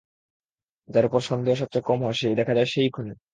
[0.89, 3.13] যার ওপর সন্দেহ সবচেয়ে কম হয়-দেখা যায় সে-ই খুনী।